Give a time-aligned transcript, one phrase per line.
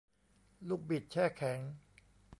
[0.67, 1.59] ลูกบิดแช่แข็ง